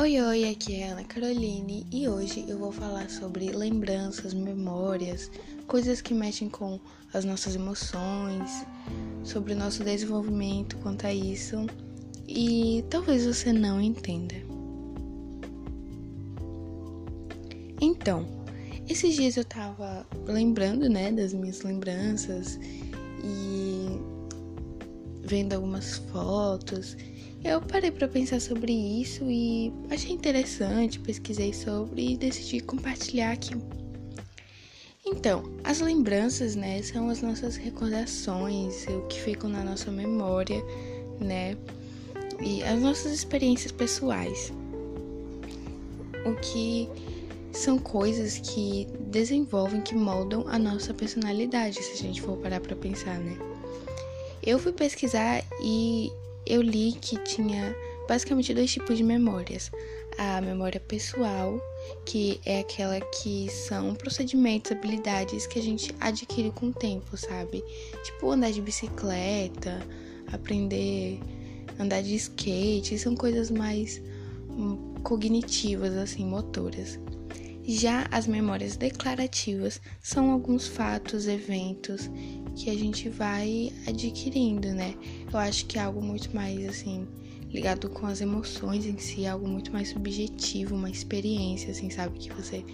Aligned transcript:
Oi, 0.00 0.20
oi, 0.20 0.48
aqui 0.48 0.76
é 0.76 0.90
a 0.90 0.92
Ana 0.92 1.02
Caroline 1.02 1.84
e 1.90 2.06
hoje 2.06 2.44
eu 2.46 2.56
vou 2.56 2.70
falar 2.70 3.10
sobre 3.10 3.50
lembranças, 3.50 4.32
memórias, 4.32 5.28
coisas 5.66 6.00
que 6.00 6.14
mexem 6.14 6.48
com 6.48 6.78
as 7.12 7.24
nossas 7.24 7.56
emoções, 7.56 8.64
sobre 9.24 9.54
o 9.54 9.56
nosso 9.56 9.82
desenvolvimento 9.82 10.76
quanto 10.76 11.04
a 11.04 11.12
isso 11.12 11.66
e 12.28 12.84
talvez 12.88 13.26
você 13.26 13.52
não 13.52 13.80
entenda. 13.80 14.36
Então, 17.80 18.24
esses 18.88 19.16
dias 19.16 19.36
eu 19.36 19.44
tava 19.44 20.06
lembrando, 20.28 20.88
né, 20.88 21.10
das 21.10 21.34
minhas 21.34 21.62
lembranças 21.62 22.56
e 23.24 23.98
vendo 25.24 25.54
algumas 25.54 25.96
fotos 26.12 26.96
eu 27.44 27.60
parei 27.60 27.90
para 27.90 28.08
pensar 28.08 28.40
sobre 28.40 28.72
isso 28.72 29.24
e 29.30 29.72
achei 29.90 30.12
interessante, 30.12 30.98
pesquisei 30.98 31.52
sobre 31.52 32.12
e 32.12 32.16
decidi 32.16 32.60
compartilhar 32.60 33.32
aqui. 33.32 33.54
Então, 35.06 35.42
as 35.64 35.80
lembranças, 35.80 36.54
né, 36.54 36.82
são 36.82 37.08
as 37.08 37.22
nossas 37.22 37.56
recordações, 37.56 38.86
o 38.88 39.06
que 39.08 39.20
ficam 39.20 39.48
na 39.48 39.64
nossa 39.64 39.90
memória, 39.90 40.62
né, 41.18 41.56
e 42.40 42.62
as 42.62 42.80
nossas 42.80 43.12
experiências 43.12 43.72
pessoais. 43.72 44.52
O 46.26 46.34
que 46.34 46.88
são 47.52 47.78
coisas 47.78 48.38
que 48.38 48.86
desenvolvem, 49.08 49.80
que 49.80 49.94
moldam 49.94 50.44
a 50.46 50.58
nossa 50.58 50.92
personalidade, 50.92 51.82
se 51.82 51.92
a 51.92 51.96
gente 51.96 52.20
for 52.20 52.36
parar 52.36 52.60
para 52.60 52.76
pensar, 52.76 53.18
né? 53.18 53.36
Eu 54.42 54.58
fui 54.58 54.72
pesquisar 54.72 55.42
e 55.62 56.12
eu 56.48 56.62
li 56.62 56.92
que 56.92 57.16
tinha 57.18 57.76
basicamente 58.08 58.54
dois 58.54 58.72
tipos 58.72 58.96
de 58.96 59.04
memórias. 59.04 59.70
A 60.16 60.40
memória 60.40 60.80
pessoal, 60.80 61.60
que 62.04 62.40
é 62.44 62.60
aquela 62.60 63.00
que 63.00 63.48
são 63.50 63.94
procedimentos, 63.94 64.72
habilidades 64.72 65.46
que 65.46 65.58
a 65.58 65.62
gente 65.62 65.94
adquire 66.00 66.50
com 66.50 66.68
o 66.68 66.72
tempo, 66.72 67.16
sabe? 67.16 67.62
Tipo 68.02 68.32
andar 68.32 68.50
de 68.50 68.60
bicicleta, 68.60 69.78
aprender 70.32 71.20
andar 71.78 72.02
de 72.02 72.14
skate, 72.16 72.98
são 72.98 73.14
coisas 73.14 73.50
mais 73.50 74.02
hum, 74.50 74.94
cognitivas, 75.02 75.96
assim, 75.96 76.24
motoras. 76.24 76.98
Já 77.70 78.08
as 78.10 78.26
memórias 78.26 78.78
declarativas 78.78 79.78
são 80.00 80.30
alguns 80.30 80.66
fatos, 80.66 81.28
eventos 81.28 82.10
que 82.56 82.70
a 82.70 82.74
gente 82.74 83.10
vai 83.10 83.70
adquirindo, 83.86 84.68
né? 84.68 84.94
Eu 85.30 85.38
acho 85.38 85.66
que 85.66 85.78
é 85.78 85.82
algo 85.82 86.00
muito 86.00 86.34
mais 86.34 86.66
assim 86.66 87.06
ligado 87.50 87.90
com 87.90 88.06
as 88.06 88.22
emoções 88.22 88.86
em 88.86 88.96
si, 88.96 89.26
algo 89.26 89.46
muito 89.46 89.70
mais 89.70 89.90
subjetivo, 89.90 90.74
uma 90.74 90.88
experiência, 90.88 91.70
assim, 91.70 91.90
sabe? 91.90 92.18
Que 92.18 92.32
você 92.32 92.64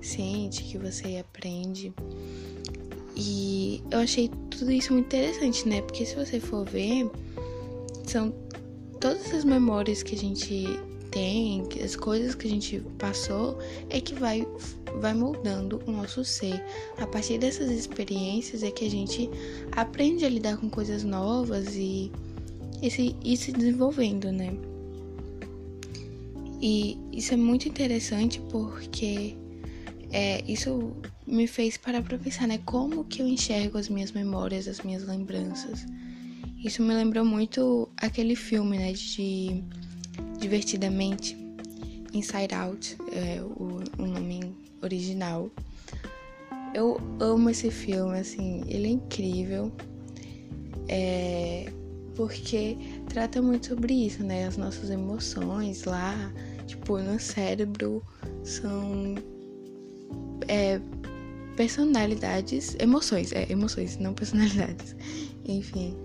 sente, 0.00 0.62
que 0.62 0.78
você 0.78 1.16
aprende. 1.16 1.92
E 3.16 3.82
eu 3.90 3.98
achei 3.98 4.30
tudo 4.50 4.70
isso 4.70 4.92
muito 4.92 5.06
interessante, 5.06 5.68
né? 5.68 5.82
Porque 5.82 6.06
se 6.06 6.14
você 6.14 6.38
for 6.38 6.64
ver, 6.64 7.10
são 8.06 8.32
todas 9.00 9.34
as 9.34 9.44
memórias 9.44 10.04
que 10.04 10.14
a 10.14 10.18
gente 10.18 10.78
tem, 11.14 11.62
as 11.82 11.94
coisas 11.94 12.34
que 12.34 12.48
a 12.48 12.50
gente 12.50 12.80
passou, 12.98 13.56
é 13.88 14.00
que 14.00 14.16
vai, 14.16 14.44
vai 15.00 15.14
moldando 15.14 15.80
o 15.86 15.92
nosso 15.92 16.24
ser. 16.24 16.60
A 16.98 17.06
partir 17.06 17.38
dessas 17.38 17.70
experiências 17.70 18.64
é 18.64 18.70
que 18.72 18.84
a 18.84 18.90
gente 18.90 19.30
aprende 19.70 20.24
a 20.24 20.28
lidar 20.28 20.56
com 20.56 20.68
coisas 20.68 21.04
novas 21.04 21.76
e, 21.76 22.10
e, 22.82 22.90
se, 22.90 23.14
e 23.24 23.36
se 23.36 23.52
desenvolvendo, 23.52 24.32
né? 24.32 24.52
E 26.60 26.98
isso 27.12 27.32
é 27.32 27.36
muito 27.36 27.68
interessante 27.68 28.40
porque 28.50 29.36
é, 30.10 30.42
isso 30.50 30.96
me 31.24 31.46
fez 31.46 31.76
parar 31.76 32.02
pra 32.02 32.18
pensar, 32.18 32.48
né? 32.48 32.58
Como 32.64 33.04
que 33.04 33.22
eu 33.22 33.28
enxergo 33.28 33.78
as 33.78 33.88
minhas 33.88 34.10
memórias, 34.10 34.66
as 34.66 34.80
minhas 34.80 35.06
lembranças. 35.06 35.86
Isso 36.64 36.82
me 36.82 36.92
lembrou 36.92 37.24
muito 37.24 37.88
aquele 37.98 38.34
filme, 38.34 38.78
né? 38.78 38.92
De 38.92 39.62
divertidamente. 40.44 41.36
Inside 42.12 42.54
Out 42.54 42.96
é 43.12 43.40
o, 43.40 43.80
o 43.98 44.06
nome 44.06 44.54
original. 44.82 45.50
Eu 46.74 47.00
amo 47.18 47.48
esse 47.48 47.70
filme, 47.70 48.18
assim, 48.18 48.62
ele 48.68 48.88
é 48.88 48.90
incrível. 48.90 49.72
É, 50.86 51.72
porque 52.14 52.76
trata 53.08 53.40
muito 53.40 53.68
sobre 53.68 53.94
isso, 53.94 54.22
né? 54.22 54.46
As 54.46 54.58
nossas 54.58 54.90
emoções 54.90 55.84
lá, 55.84 56.14
tipo, 56.66 56.98
no 56.98 57.18
cérebro 57.18 58.02
são 58.44 59.14
é, 60.46 60.78
personalidades, 61.56 62.76
emoções, 62.78 63.32
é, 63.32 63.46
emoções, 63.50 63.96
não 63.96 64.12
personalidades. 64.12 64.94
Enfim, 65.46 65.96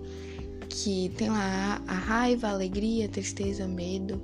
que 0.69 1.09
tem 1.18 1.30
lá 1.30 1.81
a 1.88 1.94
raiva, 1.94 2.47
a 2.47 2.52
alegria, 2.52 3.06
a 3.06 3.09
tristeza, 3.09 3.68
medo. 3.68 4.22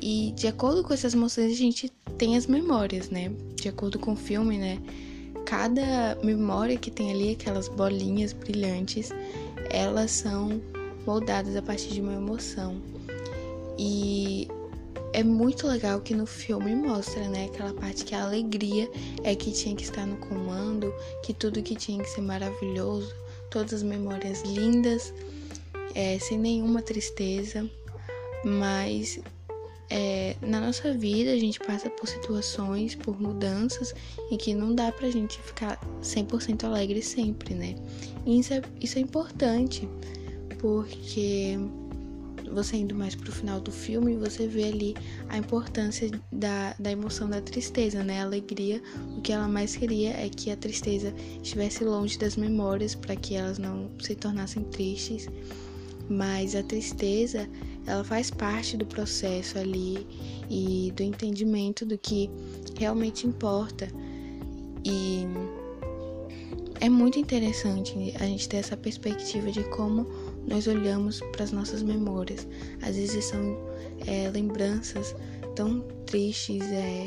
E 0.00 0.32
de 0.36 0.46
acordo 0.46 0.82
com 0.82 0.94
essas 0.94 1.12
emoções, 1.12 1.52
a 1.52 1.56
gente 1.56 1.92
tem 2.16 2.36
as 2.36 2.46
memórias, 2.46 3.10
né? 3.10 3.32
De 3.56 3.68
acordo 3.68 3.98
com 3.98 4.12
o 4.12 4.16
filme, 4.16 4.56
né? 4.56 4.80
Cada 5.44 6.16
memória 6.22 6.76
que 6.76 6.90
tem 6.90 7.10
ali, 7.10 7.32
aquelas 7.32 7.68
bolinhas 7.68 8.32
brilhantes, 8.32 9.10
elas 9.70 10.10
são 10.10 10.60
moldadas 11.06 11.56
a 11.56 11.62
partir 11.62 11.88
de 11.88 12.00
uma 12.00 12.14
emoção. 12.14 12.80
E 13.78 14.46
é 15.12 15.22
muito 15.22 15.66
legal 15.66 16.00
que 16.00 16.14
no 16.14 16.26
filme 16.26 16.74
mostra, 16.74 17.26
né, 17.28 17.46
aquela 17.46 17.72
parte 17.72 18.04
que 18.04 18.14
a 18.14 18.24
alegria 18.24 18.90
é 19.24 19.34
que 19.34 19.50
tinha 19.50 19.74
que 19.74 19.84
estar 19.84 20.06
no 20.06 20.16
comando, 20.18 20.92
que 21.24 21.32
tudo 21.32 21.62
que 21.62 21.74
tinha 21.74 22.02
que 22.02 22.10
ser 22.10 22.20
maravilhoso, 22.20 23.14
todas 23.50 23.72
as 23.72 23.82
memórias 23.82 24.42
lindas 24.42 25.14
é, 25.98 26.16
sem 26.20 26.38
nenhuma 26.38 26.80
tristeza, 26.80 27.68
mas 28.44 29.18
é, 29.90 30.36
na 30.40 30.60
nossa 30.60 30.92
vida 30.92 31.32
a 31.32 31.36
gente 31.36 31.58
passa 31.58 31.90
por 31.90 32.06
situações, 32.06 32.94
por 32.94 33.20
mudanças 33.20 33.92
em 34.30 34.36
que 34.36 34.54
não 34.54 34.72
dá 34.72 34.92
pra 34.92 35.10
gente 35.10 35.42
ficar 35.42 35.76
100% 36.00 36.62
alegre 36.62 37.02
sempre, 37.02 37.52
né? 37.52 37.74
E 38.24 38.38
isso 38.38 38.54
é, 38.54 38.62
isso 38.80 38.96
é 38.96 39.02
importante, 39.02 39.88
porque 40.60 41.58
você 42.52 42.76
indo 42.76 42.94
mais 42.94 43.16
pro 43.16 43.32
final 43.32 43.60
do 43.60 43.72
filme, 43.72 44.16
você 44.16 44.46
vê 44.46 44.68
ali 44.68 44.94
a 45.28 45.36
importância 45.36 46.08
da, 46.30 46.76
da 46.78 46.92
emoção 46.92 47.28
da 47.28 47.40
tristeza, 47.40 48.04
né? 48.04 48.20
A 48.20 48.24
alegria, 48.24 48.80
o 49.16 49.20
que 49.20 49.32
ela 49.32 49.48
mais 49.48 49.74
queria 49.74 50.10
é 50.10 50.28
que 50.28 50.52
a 50.52 50.56
tristeza 50.56 51.12
estivesse 51.42 51.82
longe 51.82 52.16
das 52.16 52.36
memórias 52.36 52.94
para 52.94 53.16
que 53.16 53.34
elas 53.34 53.58
não 53.58 53.90
se 53.98 54.14
tornassem 54.14 54.62
tristes 54.62 55.28
mas 56.08 56.54
a 56.54 56.62
tristeza 56.62 57.48
ela 57.86 58.04
faz 58.04 58.30
parte 58.30 58.76
do 58.76 58.86
processo 58.86 59.58
ali 59.58 60.06
e 60.50 60.92
do 60.94 61.02
entendimento 61.02 61.86
do 61.86 61.96
que 61.96 62.30
realmente 62.78 63.26
importa. 63.26 63.88
E 64.84 65.26
é 66.80 66.88
muito 66.88 67.18
interessante 67.18 68.14
a 68.20 68.24
gente 68.24 68.48
ter 68.48 68.58
essa 68.58 68.76
perspectiva 68.76 69.50
de 69.50 69.64
como 69.70 70.06
nós 70.46 70.66
olhamos 70.66 71.20
para 71.32 71.44
as 71.44 71.52
nossas 71.52 71.82
memórias. 71.82 72.46
Às 72.82 72.96
vezes 72.96 73.24
são 73.24 73.58
é, 74.06 74.30
lembranças 74.30 75.14
tão 75.56 75.80
tristes 76.06 76.62
é, 76.62 77.06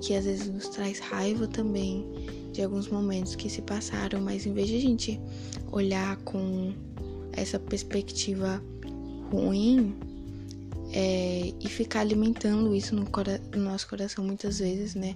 que 0.00 0.14
às 0.14 0.24
vezes 0.24 0.48
nos 0.48 0.68
traz 0.68 1.00
raiva 1.00 1.46
também 1.48 2.06
de 2.52 2.62
alguns 2.62 2.88
momentos 2.88 3.34
que 3.34 3.50
se 3.50 3.60
passaram, 3.62 4.20
mas 4.20 4.46
em 4.46 4.52
vez 4.52 4.68
de 4.68 4.76
a 4.76 4.80
gente 4.80 5.20
olhar 5.72 6.16
com 6.18 6.72
essa 7.38 7.58
perspectiva 7.58 8.62
ruim 9.30 9.94
é, 10.92 11.52
e 11.60 11.68
ficar 11.68 12.00
alimentando 12.00 12.74
isso 12.74 12.94
no, 12.94 13.04
no, 13.04 13.62
nosso 13.62 13.88
coração 13.88 14.24
muitas 14.24 14.58
vezes, 14.58 14.94
né? 14.94 15.14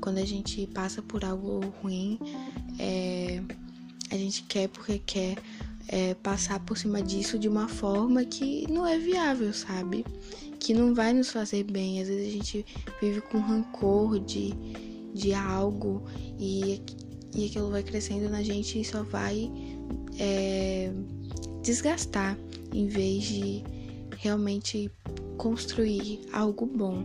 Quando 0.00 0.18
a 0.18 0.24
gente 0.24 0.66
passa 0.68 1.00
por 1.00 1.24
algo 1.24 1.60
ruim, 1.80 2.18
é, 2.78 3.40
a 4.10 4.16
gente 4.16 4.42
quer 4.44 4.68
porque 4.68 4.98
quer 4.98 5.36
é, 5.88 6.14
passar 6.14 6.60
por 6.60 6.76
cima 6.76 7.00
disso 7.02 7.38
de 7.38 7.48
uma 7.48 7.68
forma 7.68 8.24
que 8.24 8.70
não 8.70 8.86
é 8.86 8.98
viável, 8.98 9.52
sabe? 9.52 10.04
Que 10.58 10.74
não 10.74 10.94
vai 10.94 11.12
nos 11.12 11.30
fazer 11.30 11.64
bem. 11.64 12.00
Às 12.00 12.08
vezes 12.08 12.28
a 12.28 12.30
gente 12.30 12.66
vive 13.00 13.20
com 13.20 13.38
rancor 13.38 14.18
de, 14.18 14.52
de 15.14 15.32
algo 15.32 16.02
e, 16.38 16.82
e 17.34 17.46
aquilo 17.46 17.70
vai 17.70 17.82
crescendo 17.82 18.28
na 18.28 18.42
gente 18.42 18.80
e 18.80 18.84
só 18.84 19.02
vai 19.02 19.50
é, 20.18 20.92
desgastar 21.62 22.36
em 22.72 22.86
vez 22.88 23.24
de 23.24 23.62
realmente 24.18 24.90
construir 25.36 26.20
algo 26.32 26.66
bom. 26.66 27.04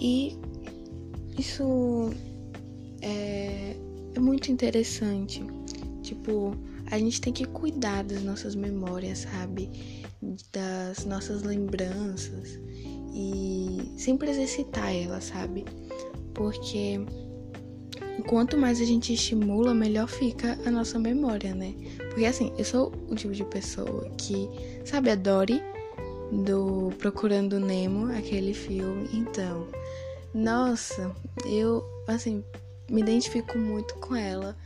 E 0.00 0.36
isso 1.38 2.10
é, 3.00 3.76
é 4.14 4.20
muito 4.20 4.50
interessante. 4.50 5.42
Tipo, 6.02 6.56
a 6.90 6.98
gente 6.98 7.20
tem 7.20 7.32
que 7.32 7.44
cuidar 7.46 8.04
das 8.04 8.22
nossas 8.22 8.54
memórias, 8.54 9.18
sabe? 9.20 9.70
Das 10.52 11.04
nossas 11.04 11.42
lembranças. 11.42 12.58
e 13.16 13.92
sempre 13.96 14.30
exercitar 14.30 14.92
ela, 14.92 15.20
sabe? 15.20 15.64
Porque 16.34 17.00
quanto 18.22 18.56
mais 18.56 18.80
a 18.80 18.84
gente 18.84 19.12
estimula, 19.12 19.74
melhor 19.74 20.08
fica 20.08 20.58
a 20.64 20.70
nossa 20.70 20.98
memória, 20.98 21.54
né? 21.54 21.74
Porque 22.10 22.24
assim, 22.24 22.52
eu 22.56 22.64
sou 22.64 22.92
o 23.08 23.14
tipo 23.14 23.34
de 23.34 23.44
pessoa 23.44 24.08
que, 24.16 24.48
sabe, 24.84 25.10
a 25.10 25.14
Dory 25.14 25.60
do 26.32 26.92
Procurando 26.98 27.58
Nemo, 27.58 28.12
aquele 28.12 28.54
filme. 28.54 29.08
Então, 29.12 29.66
nossa, 30.32 31.14
eu 31.44 31.84
assim, 32.06 32.44
me 32.88 33.00
identifico 33.00 33.58
muito 33.58 33.94
com 33.96 34.14
ela, 34.14 34.56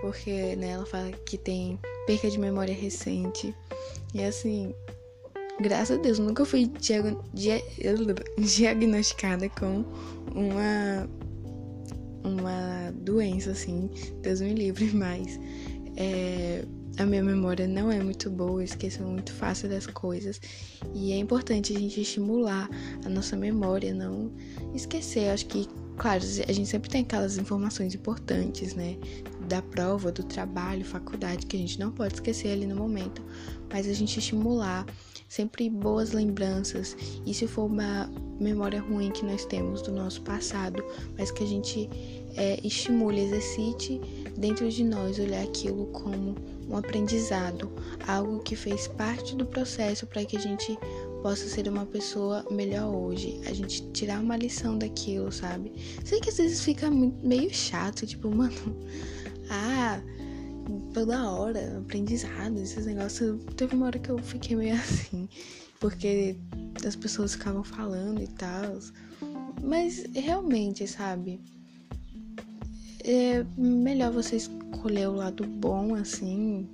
porque 0.00 0.56
né, 0.56 0.70
ela 0.70 0.86
fala 0.86 1.10
que 1.10 1.36
tem 1.36 1.78
perca 2.06 2.30
de 2.30 2.38
memória 2.38 2.74
recente. 2.74 3.54
E 4.14 4.22
assim, 4.22 4.74
graças 5.60 5.98
a 5.98 6.00
Deus, 6.00 6.18
nunca 6.18 6.44
fui 6.44 6.66
diag 6.66 7.16
diagnosticada 8.38 9.48
com 9.48 9.84
uma 10.34 11.08
uma 12.28 12.92
doença 12.92 13.52
assim, 13.52 13.90
Deus 14.22 14.40
me 14.40 14.54
livre, 14.54 14.90
mas 14.94 15.38
é, 15.96 16.64
a 16.98 17.06
minha 17.06 17.22
memória 17.22 17.66
não 17.66 17.90
é 17.90 18.00
muito 18.02 18.28
boa, 18.30 18.60
eu 18.60 18.64
esqueço 18.64 19.02
muito 19.02 19.32
fácil 19.32 19.68
das 19.68 19.86
coisas. 19.86 20.40
E 20.94 21.12
é 21.12 21.16
importante 21.16 21.74
a 21.74 21.78
gente 21.78 22.00
estimular 22.00 22.68
a 23.04 23.08
nossa 23.08 23.36
memória, 23.36 23.94
não 23.94 24.32
esquecer. 24.74 25.30
Acho 25.30 25.46
que, 25.46 25.68
claro, 25.98 26.22
a 26.22 26.52
gente 26.52 26.68
sempre 26.68 26.88
tem 26.88 27.02
aquelas 27.02 27.36
informações 27.36 27.94
importantes, 27.94 28.74
né? 28.74 28.96
Da 29.48 29.60
prova, 29.60 30.12
do 30.12 30.22
trabalho, 30.22 30.84
faculdade, 30.84 31.46
que 31.46 31.56
a 31.56 31.58
gente 31.58 31.78
não 31.78 31.90
pode 31.90 32.14
esquecer 32.14 32.52
ali 32.52 32.66
no 32.66 32.76
momento. 32.76 33.22
Mas 33.70 33.86
a 33.88 33.92
gente 33.92 34.18
estimular 34.18 34.86
sempre 35.28 35.68
boas 35.68 36.12
lembranças. 36.12 36.96
E 37.26 37.34
se 37.34 37.46
for 37.46 37.66
uma 37.66 38.10
memória 38.40 38.80
ruim 38.80 39.10
que 39.10 39.24
nós 39.24 39.44
temos 39.44 39.82
do 39.82 39.92
nosso 39.92 40.22
passado, 40.22 40.82
mas 41.18 41.30
que 41.30 41.44
a 41.44 41.46
gente 41.46 41.90
é, 42.36 42.58
estimule, 42.64 43.20
exercite 43.20 44.00
dentro 44.36 44.70
de 44.70 44.84
nós 44.84 45.18
olhar 45.18 45.42
aquilo 45.42 45.86
como 45.86 46.36
um 46.68 46.76
aprendizado, 46.76 47.70
algo 48.06 48.40
que 48.40 48.54
fez 48.54 48.86
parte 48.88 49.34
do 49.34 49.44
processo 49.44 50.06
para 50.06 50.24
que 50.24 50.36
a 50.36 50.40
gente 50.40 50.78
possa 51.22 51.48
ser 51.48 51.68
uma 51.68 51.84
pessoa 51.86 52.44
melhor 52.50 52.94
hoje, 52.94 53.40
a 53.46 53.52
gente 53.52 53.90
tirar 53.92 54.20
uma 54.20 54.36
lição 54.36 54.78
daquilo, 54.78 55.30
sabe? 55.32 55.72
Sei 56.04 56.20
que 56.20 56.30
às 56.30 56.36
vezes 56.36 56.62
fica 56.62 56.90
meio 56.90 57.52
chato, 57.52 58.06
tipo, 58.06 58.30
mano, 58.34 58.76
ah, 59.50 60.00
toda 60.92 61.30
hora, 61.30 61.78
aprendizado, 61.78 62.58
esses 62.58 62.86
negócios. 62.86 63.42
Teve 63.56 63.74
uma 63.74 63.86
hora 63.86 63.98
que 63.98 64.10
eu 64.10 64.18
fiquei 64.18 64.56
meio 64.56 64.74
assim, 64.76 65.28
porque 65.80 66.36
as 66.86 66.96
pessoas 66.96 67.32
ficavam 67.32 67.64
falando 67.64 68.22
e 68.22 68.28
tal. 68.28 68.78
Mas 69.62 70.04
realmente, 70.14 70.86
sabe? 70.86 71.40
É 73.04 73.44
melhor 73.56 74.12
você 74.12 74.36
escolher 74.36 75.08
o 75.08 75.14
lado 75.14 75.46
bom, 75.46 75.94
assim, 75.94 76.68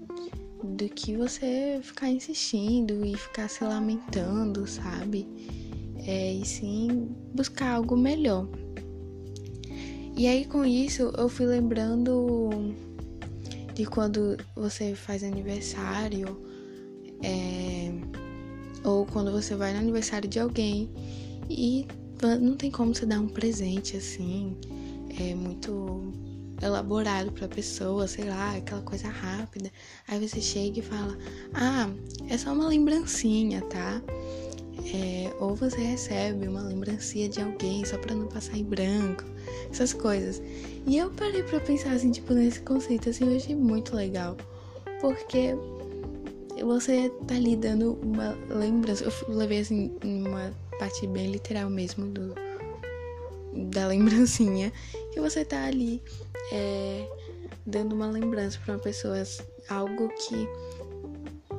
do 0.64 0.88
que 0.88 1.16
você 1.16 1.78
ficar 1.82 2.08
insistindo 2.10 3.04
e 3.04 3.16
ficar 3.16 3.48
se 3.48 3.62
lamentando, 3.62 4.66
sabe? 4.66 5.26
É, 6.06 6.32
e 6.32 6.44
sim 6.44 7.08
buscar 7.34 7.74
algo 7.74 7.96
melhor. 7.96 8.48
E 10.16 10.26
aí 10.26 10.44
com 10.44 10.64
isso 10.64 11.12
eu 11.16 11.28
fui 11.28 11.46
lembrando 11.46 12.50
de 13.74 13.84
quando 13.84 14.36
você 14.54 14.94
faz 14.94 15.22
aniversário, 15.22 16.40
é, 17.22 17.92
ou 18.84 19.04
quando 19.06 19.32
você 19.32 19.54
vai 19.54 19.72
no 19.72 19.80
aniversário 19.80 20.28
de 20.28 20.38
alguém 20.38 20.90
e 21.48 21.86
não 22.40 22.56
tem 22.56 22.70
como 22.70 22.94
você 22.94 23.04
dar 23.04 23.20
um 23.20 23.28
presente 23.28 23.96
assim, 23.96 24.56
é 25.18 25.34
muito 25.34 26.12
elaborado 26.64 27.32
para 27.32 27.46
a 27.46 27.48
pessoa, 27.48 28.06
sei 28.06 28.24
lá, 28.24 28.56
aquela 28.56 28.82
coisa 28.82 29.08
rápida. 29.08 29.70
Aí 30.08 30.26
você 30.26 30.40
chega 30.40 30.78
e 30.80 30.82
fala: 30.82 31.16
"Ah, 31.52 31.88
é 32.28 32.36
só 32.36 32.52
uma 32.52 32.68
lembrancinha, 32.68 33.62
tá?" 33.62 34.02
É, 34.92 35.32
ou 35.40 35.54
você 35.54 35.80
recebe 35.80 36.46
uma 36.48 36.62
lembrancinha 36.62 37.28
de 37.28 37.40
alguém 37.40 37.84
só 37.84 37.96
para 37.96 38.14
não 38.14 38.26
passar 38.26 38.56
em 38.56 38.64
branco, 38.64 39.24
essas 39.70 39.92
coisas. 39.92 40.42
E 40.86 40.98
eu 40.98 41.10
parei 41.10 41.42
para 41.42 41.60
pensar 41.60 41.92
assim, 41.92 42.10
tipo, 42.10 42.34
nesse 42.34 42.60
conceito 42.60 43.08
assim, 43.08 43.30
eu 43.30 43.36
achei 43.36 43.54
muito 43.54 43.94
legal, 43.94 44.36
porque 45.00 45.54
você 46.62 47.10
tá 47.26 47.34
ali 47.34 47.56
dando 47.56 47.98
uma 48.02 48.36
lembrança. 48.50 49.04
Eu 49.04 49.34
levei 49.34 49.60
assim 49.60 49.92
uma 50.04 50.52
parte 50.78 51.06
bem 51.06 51.30
literal 51.30 51.70
mesmo 51.70 52.06
do 52.06 52.34
da 53.70 53.86
lembrancinha 53.86 54.72
que 55.12 55.20
você 55.20 55.44
tá 55.44 55.64
ali 55.64 56.02
é, 56.52 57.06
dando 57.66 57.94
uma 57.94 58.06
lembrança 58.06 58.58
para 58.64 58.74
uma 58.74 58.80
pessoa, 58.80 59.22
algo 59.68 60.08
que 60.08 60.48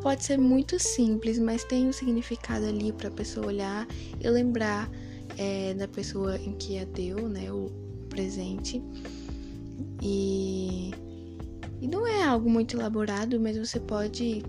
pode 0.01 0.23
ser 0.23 0.37
muito 0.37 0.77
simples, 0.79 1.39
mas 1.39 1.63
tem 1.63 1.87
um 1.87 1.91
significado 1.91 2.65
ali 2.65 2.91
para 2.91 3.07
a 3.07 3.11
pessoa 3.11 3.47
olhar 3.47 3.87
e 4.19 4.29
lembrar 4.29 4.89
é, 5.37 5.73
da 5.73 5.87
pessoa 5.87 6.37
em 6.37 6.53
que 6.53 6.77
a 6.77 6.85
deu, 6.85 7.27
né, 7.27 7.51
o 7.51 7.71
presente. 8.09 8.83
E, 10.01 10.91
e 11.81 11.87
não 11.87 12.05
é 12.05 12.23
algo 12.23 12.49
muito 12.49 12.77
elaborado, 12.77 13.39
mas 13.39 13.57
você 13.57 13.79
pode 13.79 14.43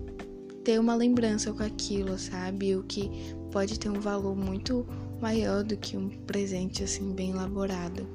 ter 0.63 0.79
uma 0.79 0.95
lembrança 0.95 1.51
com 1.51 1.63
aquilo, 1.63 2.17
sabe? 2.17 2.75
O 2.75 2.83
que 2.83 3.09
pode 3.51 3.79
ter 3.79 3.89
um 3.89 3.99
valor 3.99 4.35
muito 4.35 4.85
maior 5.21 5.63
do 5.63 5.77
que 5.77 5.97
um 5.97 6.09
presente 6.09 6.83
assim 6.83 7.11
bem 7.11 7.31
elaborado. 7.31 8.07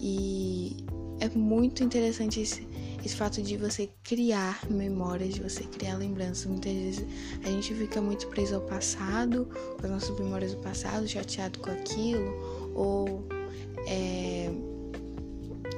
E 0.00 0.76
é 1.20 1.28
muito 1.30 1.82
interessante 1.82 2.40
esse, 2.40 2.66
esse 3.04 3.16
fato 3.16 3.40
de 3.40 3.56
você 3.56 3.88
criar 4.02 4.60
memórias, 4.68 5.34
de 5.34 5.42
você 5.42 5.64
criar 5.64 5.96
lembranças. 5.96 6.46
Muitas 6.46 6.72
vezes 6.72 7.06
a 7.42 7.48
gente 7.48 7.74
fica 7.74 8.00
muito 8.00 8.26
preso 8.28 8.56
ao 8.56 8.60
passado, 8.62 9.48
com 9.78 9.86
as 9.86 9.92
nossas 9.92 10.18
memórias 10.18 10.52
do 10.52 10.60
passado, 10.60 11.06
chateado 11.08 11.58
com 11.58 11.70
aquilo, 11.70 12.72
ou 12.74 13.24
é, 13.86 14.50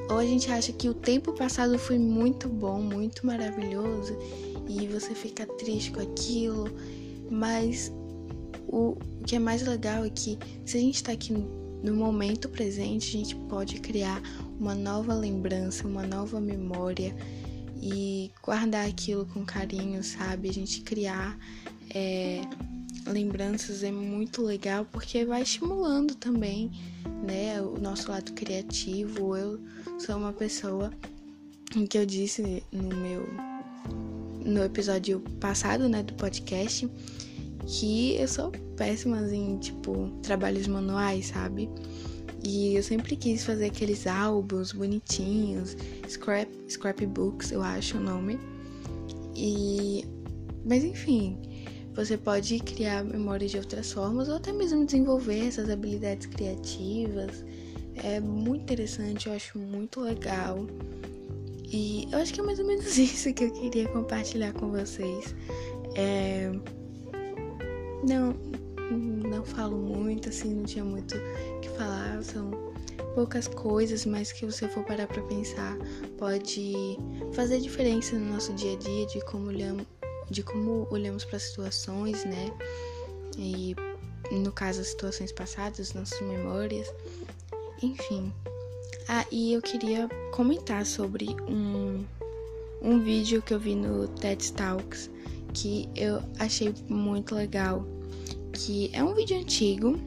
ou 0.08 0.18
a 0.18 0.24
gente 0.24 0.50
acha 0.50 0.72
que 0.72 0.88
o 0.88 0.94
tempo 0.94 1.32
passado 1.32 1.78
foi 1.78 1.98
muito 1.98 2.48
bom, 2.48 2.80
muito 2.80 3.26
maravilhoso, 3.26 4.16
e 4.68 4.86
você 4.86 5.14
fica 5.14 5.46
triste 5.46 5.90
com 5.90 6.00
aquilo, 6.00 6.70
mas 7.30 7.92
o, 8.68 8.96
o 9.20 9.24
que 9.24 9.36
é 9.36 9.38
mais 9.38 9.62
legal 9.62 10.04
é 10.04 10.10
que 10.10 10.38
se 10.64 10.76
a 10.76 10.80
gente 10.80 10.96
está 10.96 11.12
aqui 11.12 11.32
no 11.82 11.94
momento 11.94 12.48
presente, 12.48 13.16
a 13.16 13.18
gente 13.20 13.36
pode 13.48 13.80
criar 13.80 14.20
uma 14.58 14.74
nova 14.74 15.14
lembrança, 15.14 15.86
uma 15.86 16.06
nova 16.06 16.40
memória 16.40 17.14
e 17.80 18.30
guardar 18.42 18.88
aquilo 18.88 19.26
com 19.26 19.44
carinho, 19.44 20.02
sabe? 20.02 20.48
A 20.48 20.52
gente 20.52 20.80
criar 20.80 21.38
é, 21.94 22.40
lembranças 23.06 23.82
é 23.82 23.92
muito 23.92 24.42
legal 24.42 24.86
porque 24.90 25.24
vai 25.24 25.42
estimulando 25.42 26.14
também, 26.14 26.70
né, 27.24 27.60
o 27.60 27.78
nosso 27.78 28.10
lado 28.10 28.32
criativo. 28.32 29.36
Eu 29.36 29.60
sou 29.98 30.16
uma 30.16 30.32
pessoa 30.32 30.92
que 31.88 31.98
eu 31.98 32.06
disse 32.06 32.62
no 32.72 32.96
meu 32.96 33.26
no 34.44 34.62
episódio 34.62 35.20
passado, 35.40 35.88
né, 35.88 36.04
do 36.04 36.14
podcast, 36.14 36.88
que 37.66 38.16
eu 38.16 38.28
sou 38.28 38.50
péssima 38.76 39.20
em, 39.32 39.58
tipo, 39.58 40.10
trabalhos 40.22 40.66
manuais, 40.66 41.26
sabe? 41.26 41.68
E 42.42 42.76
eu 42.76 42.82
sempre 42.82 43.16
quis 43.16 43.44
fazer 43.44 43.66
aqueles 43.66 44.06
álbuns 44.06 44.72
bonitinhos, 44.72 45.76
scrap, 46.08 46.48
scrapbooks, 46.68 47.50
eu 47.50 47.62
acho 47.62 47.98
o 47.98 48.00
nome. 48.00 48.38
E 49.34 50.04
mas 50.64 50.82
enfim, 50.82 51.38
você 51.94 52.16
pode 52.16 52.58
criar 52.58 53.04
memórias 53.04 53.52
de 53.52 53.58
outras 53.58 53.92
formas 53.92 54.28
ou 54.28 54.36
até 54.36 54.52
mesmo 54.52 54.84
desenvolver 54.84 55.46
essas 55.46 55.70
habilidades 55.70 56.26
criativas. 56.26 57.44
É 57.94 58.20
muito 58.20 58.62
interessante, 58.62 59.28
eu 59.28 59.32
acho 59.32 59.58
muito 59.58 60.00
legal. 60.00 60.66
E 61.64 62.08
eu 62.12 62.18
acho 62.18 62.34
que 62.34 62.40
é 62.40 62.42
mais 62.42 62.58
ou 62.58 62.66
menos 62.66 62.86
isso 62.98 63.32
que 63.32 63.44
eu 63.44 63.52
queria 63.52 63.88
compartilhar 63.88 64.52
com 64.52 64.70
vocês. 64.70 65.34
É... 65.94 66.52
Não, 68.06 68.32
não 69.28 69.44
falo 69.44 69.76
muito, 69.76 70.28
assim, 70.28 70.54
não 70.54 70.64
tinha 70.64 70.84
muito 70.84 71.16
o 71.16 71.60
que 71.60 71.68
falar, 71.70 72.22
são 72.22 72.50
poucas 73.16 73.48
coisas, 73.48 74.06
mas 74.06 74.30
que 74.30 74.46
você 74.46 74.68
for 74.68 74.84
parar 74.84 75.08
pra 75.08 75.22
pensar 75.22 75.76
pode 76.16 76.98
fazer 77.32 77.58
diferença 77.60 78.16
no 78.16 78.32
nosso 78.32 78.52
dia 78.54 78.74
a 78.74 78.76
dia, 78.76 79.06
de 79.06 79.20
como 79.24 79.48
olhamos, 79.48 79.84
de 80.30 80.42
como 80.42 80.86
olhamos 80.90 81.24
para 81.24 81.38
situações, 81.38 82.24
né? 82.24 82.52
E 83.36 83.74
no 84.30 84.52
caso 84.52 84.82
as 84.82 84.88
situações 84.88 85.32
passadas, 85.32 85.92
nossas 85.92 86.20
memórias, 86.20 86.92
enfim. 87.82 88.32
Ah, 89.08 89.24
e 89.32 89.52
eu 89.52 89.62
queria 89.62 90.08
comentar 90.32 90.86
sobre 90.86 91.26
um, 91.48 92.04
um 92.82 93.00
vídeo 93.02 93.42
que 93.42 93.52
eu 93.52 93.58
vi 93.58 93.74
no 93.74 94.06
TED 94.06 94.52
Talks 94.52 95.10
que 95.56 95.88
eu 95.96 96.22
achei 96.38 96.74
muito 96.88 97.34
legal 97.34 97.95
que 98.56 98.90
é 98.94 99.04
um 99.04 99.14
vídeo 99.14 99.38
antigo, 99.38 99.98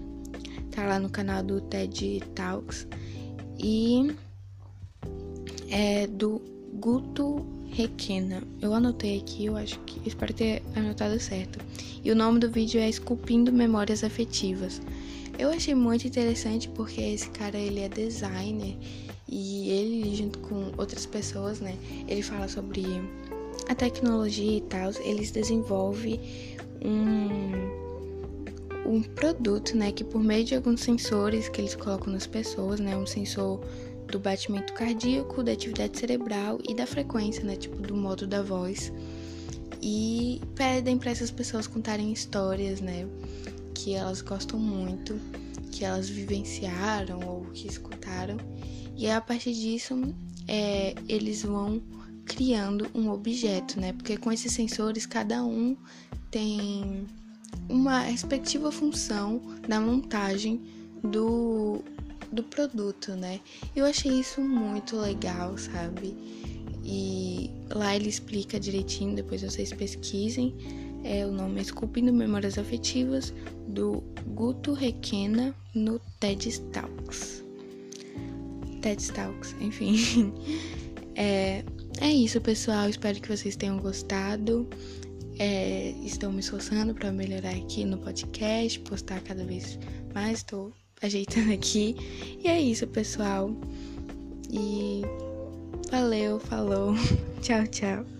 tá 0.71 0.83
lá 0.87 0.99
no 0.99 1.07
canal 1.07 1.43
do 1.43 1.61
TED 1.61 2.21
Talks 2.33 2.87
e 3.59 4.11
é 5.69 6.07
do 6.07 6.41
Guto 6.73 7.45
Requena. 7.69 8.41
Eu 8.59 8.73
anotei 8.73 9.19
aqui, 9.19 9.45
eu 9.45 9.55
acho 9.55 9.79
que 9.81 10.01
espero 10.09 10.33
ter 10.33 10.63
anotado 10.75 11.19
certo. 11.19 11.59
E 12.03 12.11
o 12.11 12.15
nome 12.15 12.39
do 12.39 12.49
vídeo 12.49 12.81
é 12.81 12.89
Esculpindo 12.89 13.51
Memórias 13.51 14.03
Afetivas. 14.03 14.81
Eu 15.37 15.51
achei 15.51 15.75
muito 15.75 16.07
interessante 16.07 16.67
porque 16.69 17.01
esse 17.01 17.29
cara 17.29 17.57
ele 17.57 17.81
é 17.81 17.87
designer 17.87 18.75
e 19.27 19.69
ele 19.69 20.15
junto 20.15 20.39
com 20.39 20.71
outras 20.75 21.05
pessoas, 21.05 21.59
né? 21.59 21.75
Ele 22.07 22.23
fala 22.23 22.47
sobre 22.47 22.83
a 23.67 23.75
tecnologia 23.75 24.57
e 24.57 24.61
tal. 24.61 24.91
Eles 25.03 25.29
desenvolvem 25.29 26.19
um 26.83 27.88
um 28.85 29.01
produto, 29.01 29.75
né, 29.75 29.91
que 29.91 30.03
por 30.03 30.23
meio 30.23 30.43
de 30.43 30.55
alguns 30.55 30.81
sensores 30.81 31.49
que 31.49 31.61
eles 31.61 31.75
colocam 31.75 32.11
nas 32.11 32.25
pessoas, 32.25 32.79
né, 32.79 32.95
um 32.97 33.05
sensor 33.05 33.59
do 34.09 34.19
batimento 34.19 34.73
cardíaco, 34.73 35.43
da 35.43 35.51
atividade 35.51 35.97
cerebral 35.97 36.59
e 36.67 36.73
da 36.73 36.85
frequência, 36.85 37.43
né? 37.43 37.55
Tipo, 37.55 37.77
do 37.77 37.95
modo 37.95 38.27
da 38.27 38.41
voz. 38.41 38.91
E 39.81 40.41
pedem 40.55 40.97
para 40.97 41.11
essas 41.11 41.31
pessoas 41.31 41.67
contarem 41.67 42.11
histórias, 42.11 42.81
né? 42.81 43.07
Que 43.73 43.93
elas 43.93 44.21
gostam 44.21 44.59
muito, 44.59 45.19
que 45.71 45.85
elas 45.85 46.09
vivenciaram 46.09 47.19
ou 47.25 47.45
que 47.53 47.67
escutaram. 47.67 48.37
E 48.95 49.09
a 49.09 49.21
partir 49.21 49.53
disso, 49.53 49.95
é, 50.47 50.95
eles 51.07 51.43
vão 51.43 51.81
criando 52.25 52.87
um 52.93 53.09
objeto, 53.09 53.79
né? 53.79 53.93
Porque 53.93 54.17
com 54.17 54.31
esses 54.31 54.51
sensores, 54.51 55.05
cada 55.05 55.43
um 55.43 55.77
tem 56.29 57.07
uma 57.69 57.99
respectiva 57.99 58.71
função 58.71 59.41
na 59.67 59.79
montagem 59.79 60.59
do, 61.03 61.81
do 62.31 62.43
produto, 62.43 63.11
né? 63.11 63.39
Eu 63.75 63.85
achei 63.85 64.19
isso 64.19 64.41
muito 64.41 64.97
legal, 64.97 65.57
sabe? 65.57 66.15
E 66.83 67.51
lá 67.69 67.95
ele 67.95 68.09
explica 68.09 68.59
direitinho, 68.59 69.15
depois 69.15 69.43
vocês 69.43 69.71
pesquisem. 69.71 70.55
É, 71.03 71.25
o 71.25 71.31
nome 71.31 71.59
é 71.59 71.61
Esculpindo 71.61 72.11
Memórias 72.11 72.57
Afetivas, 72.57 73.33
do 73.67 74.03
Guto 74.33 74.73
Requena, 74.73 75.55
no 75.73 75.99
TED 76.19 76.59
Talks. 76.71 77.43
TED 78.81 79.11
Talks, 79.13 79.55
enfim. 79.61 80.33
É, 81.21 81.65
é 81.99 82.09
isso, 82.09 82.39
pessoal. 82.39 82.87
Espero 82.87 83.19
que 83.19 83.27
vocês 83.27 83.57
tenham 83.57 83.77
gostado. 83.77 84.65
É, 85.39 85.91
estou 86.03 86.31
me 86.31 86.41
esforçando 86.41 86.93
para 86.93 87.11
melhorar 87.13 87.55
aqui 87.55 87.85
no 87.85 87.97
podcast, 87.97 88.77
postar 88.81 89.21
cada 89.21 89.45
vez 89.45 89.79
mais. 90.13 90.39
Estou 90.39 90.73
ajeitando 91.01 91.53
aqui. 91.53 91.95
E 92.43 92.47
é 92.47 92.59
isso, 92.59 92.85
pessoal. 92.87 93.49
E 94.51 95.01
valeu, 95.89 96.39
falou. 96.39 96.93
tchau, 97.41 97.65
tchau. 97.67 98.18